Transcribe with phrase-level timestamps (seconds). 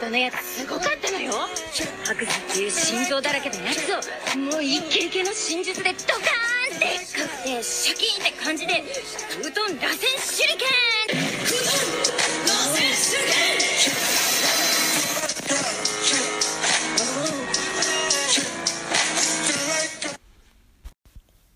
[0.00, 1.32] トのやつすごかったのよ
[2.04, 8.82] 白山っていう心臓だらけのやつをもうイケイケの真術でドカーンでっかくてシャキーンって感じで
[9.40, 10.00] ウトン螺旋
[10.38, 10.70] 手裏剣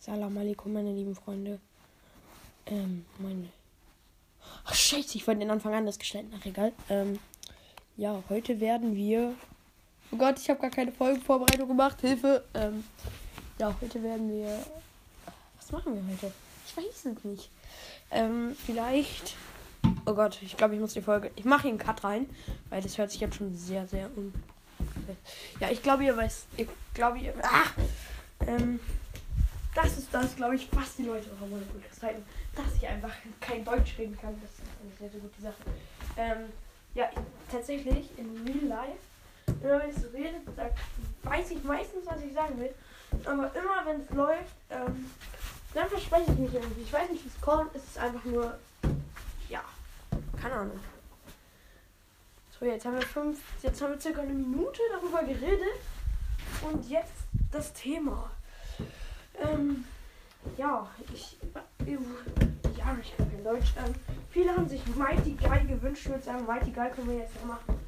[0.00, 1.58] Salam alaikum, meine lieben Freunde.
[2.66, 3.48] Ähm, meine.
[4.64, 6.34] Ach, scheiße, ich wollte den Anfang anders gestalten.
[6.38, 6.72] Ach, egal.
[6.90, 7.18] Ähm,
[7.97, 9.33] ja, heute werden wir.
[10.11, 11.99] Oh Gott, ich habe gar keine Folgenvorbereitung gemacht.
[11.99, 12.43] Hilfe.
[12.53, 12.83] Ähm,
[13.57, 14.65] ja, heute werden wir.
[15.57, 16.31] Was machen wir heute?
[16.65, 17.49] Ich weiß es nicht.
[18.11, 19.35] Ähm, vielleicht.
[20.05, 21.31] Oh Gott, ich glaube, ich muss die Folge.
[21.35, 22.29] Ich mache hier einen Cut rein,
[22.69, 24.33] weil das hört sich jetzt schon sehr, sehr un.
[25.59, 26.45] Ja, ich glaube, ihr weißt.
[26.55, 27.33] Ich glaube, ihr.
[27.41, 27.65] Ah!
[28.45, 28.79] Ähm.
[29.73, 32.25] Das ist das, glaube ich, was die Leute auch immer gut zeigen,
[32.55, 34.35] dass ich einfach kein Deutsch reden kann.
[34.41, 35.55] Das ist eine sehr, sehr gute Sache.
[36.17, 36.45] Ähm,
[36.97, 37.09] ja,
[37.51, 38.99] tatsächlich, in Real Life,
[39.61, 40.73] immer wenn ich so rede, sag,
[41.23, 42.73] weiß ich meistens, was ich sagen will.
[43.23, 45.11] Aber immer wenn es läuft, ähm,
[45.73, 46.81] dann verspreche ich mich irgendwie.
[46.81, 47.73] Ich weiß nicht, wie es kommt.
[47.75, 48.57] Es ist einfach nur,
[49.47, 49.61] ja,
[50.41, 50.79] keine Ahnung.
[52.59, 55.79] So, jetzt haben wir fünf, jetzt haben wir circa eine Minute darüber geredet.
[56.63, 57.13] Und jetzt
[57.51, 58.31] das Thema.
[59.39, 59.85] Ähm,
[60.57, 61.37] ja, ich,
[61.85, 63.73] ja, ich kann kein Deutsch.
[63.77, 63.93] Ähm,
[64.37, 66.07] viele haben sich Mighty Guy gewünscht.
[66.15, 67.79] Ich sagen, Mighty Guy können wir jetzt ja machen.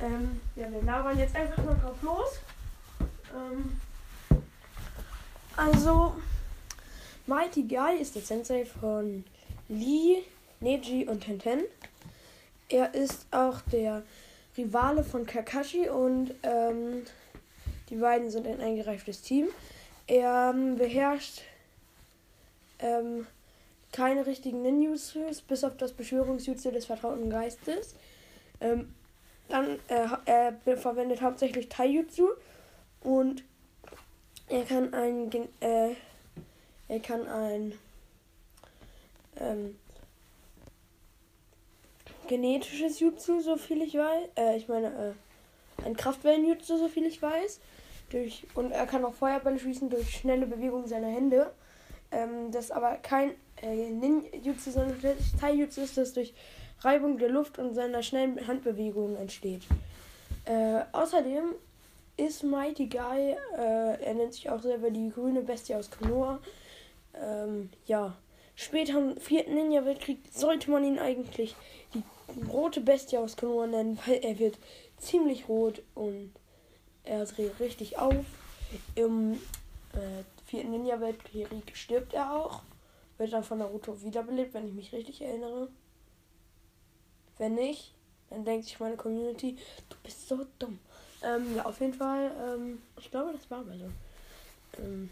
[0.00, 2.40] Ähm, ja, wir labern jetzt einfach nur drauf los.
[3.34, 3.78] Ähm,
[5.56, 6.14] also,
[7.26, 9.24] Mighty Guy ist der Sensei von
[9.68, 10.22] Lee,
[10.60, 11.64] Neji und Tenten.
[12.70, 14.02] Er ist auch der
[14.56, 17.04] Rivale von Kakashi und ähm,
[17.90, 19.48] die beiden sind ein eingereiftes Team.
[20.06, 21.42] Er ähm, beherrscht
[22.78, 23.26] ähm,
[23.92, 27.94] keine richtigen Ninjutsus, bis auf das Beschwörungsjutsu des vertrauten Geistes.
[28.60, 28.94] Ähm,
[29.48, 32.28] dann äh, er verwendet hauptsächlich Taijutsu
[33.02, 33.42] und
[34.48, 35.94] er kann ein äh,
[36.88, 37.72] er kann ein
[39.36, 39.76] ähm,
[42.26, 44.28] genetisches Jutsu, so viel ich weiß.
[44.36, 45.14] Äh, ich meine,
[45.78, 47.60] äh, ein Kraftwellenjutsu, so viel ich weiß.
[48.10, 51.52] Durch, und er kann auch Feuerbälle schießen durch schnelle Bewegung seiner Hände.
[52.12, 53.32] Ähm, das aber kein
[53.62, 54.96] äh, Ninjutsu, sondern
[55.40, 56.34] Taijutsu ist, das durch
[56.80, 59.62] Reibung der Luft und seiner schnellen Handbewegungen entsteht.
[60.44, 61.54] Äh, außerdem
[62.16, 66.40] ist Mighty Guy, äh, er nennt sich auch selber die grüne Bestie aus Konoha.
[67.14, 68.14] Ähm, ja,
[68.54, 71.54] später im vierten Ninja-Weltkrieg sollte man ihn eigentlich
[71.94, 72.02] die
[72.50, 74.58] rote Bestie aus Konoha nennen, weil er wird
[74.98, 76.32] ziemlich rot und
[77.04, 78.24] er dreht richtig auf.
[78.94, 79.34] Im
[79.94, 82.62] äh, vierten Ninja-Weltkrieg stirbt er auch.
[83.18, 85.68] Wird dann von Naruto wiederbelebt, wenn ich mich richtig erinnere.
[87.38, 87.94] Wenn nicht,
[88.30, 89.56] dann denkt sich meine Community,
[89.88, 90.78] du bist so dumm.
[91.22, 94.82] Ähm, ja, auf jeden Fall, ähm, ich glaube, das war mal so.
[94.82, 95.10] Ähm,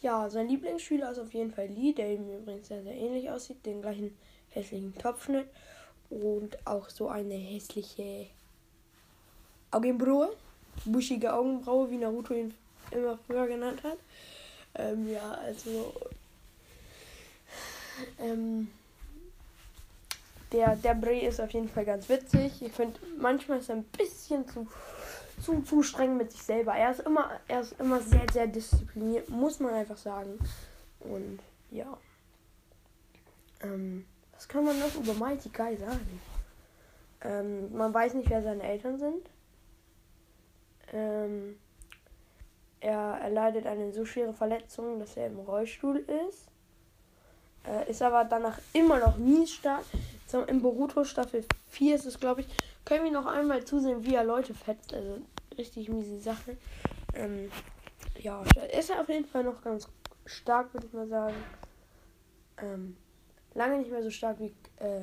[0.00, 3.64] ja, sein Lieblingsschüler ist auf jeden Fall Lee, der ihm übrigens sehr, sehr ähnlich aussieht.
[3.64, 4.16] Den gleichen
[4.50, 5.48] hässlichen Topfschnitt
[6.10, 8.26] und auch so eine hässliche
[9.70, 10.30] Augenbraue.
[10.84, 12.54] Buschige Augenbraue, wie Naruto ihn
[12.92, 13.98] immer früher genannt hat.
[14.74, 15.92] Ähm, ja, also.
[18.20, 18.68] Ähm,
[20.52, 22.62] der, der Bray ist auf jeden Fall ganz witzig.
[22.62, 24.66] Ich finde, manchmal ist er ein bisschen zu,
[25.42, 26.74] zu, zu streng mit sich selber.
[26.74, 30.38] Er ist, immer, er ist immer sehr, sehr diszipliniert, muss man einfach sagen.
[31.00, 31.40] Und
[31.70, 31.98] ja.
[33.60, 36.20] Ähm, was kann man noch über Mighty Guy sagen?
[37.22, 39.28] Ähm, man weiß nicht, wer seine Eltern sind.
[40.92, 41.58] Ähm,
[42.88, 46.48] er erleidet eine so schwere Verletzung, dass er im Rollstuhl ist.
[47.66, 49.84] Äh, ist aber danach immer noch nie stark.
[50.26, 52.48] So, in Boruto Staffel 4 ist es, glaube ich.
[52.86, 54.94] Können wir noch einmal zusehen, wie er Leute fetzt.
[54.94, 55.18] Also
[55.58, 56.56] richtig miese Sache.
[57.12, 57.50] Ähm,
[58.18, 58.42] ja,
[58.78, 59.86] ist er auf jeden Fall noch ganz
[60.24, 61.36] stark, würde ich mal sagen.
[62.62, 62.96] Ähm,
[63.52, 65.02] lange nicht mehr so stark wie äh,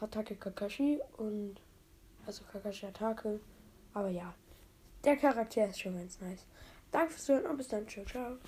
[0.00, 1.54] Hatake Kakashi und
[2.26, 3.38] also Kakashi Hatake.
[3.92, 4.34] Aber ja,
[5.04, 6.46] der Charakter ist schon ganz nice.
[6.94, 7.88] Danke fürs Hören und bis dann.
[7.88, 8.38] Ciao, ciao.